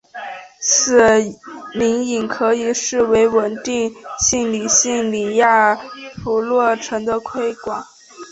[0.59, 1.31] 此引
[1.75, 5.75] 理可以视为是稳定性理论李亚
[6.23, 7.85] 普诺夫方程的推广。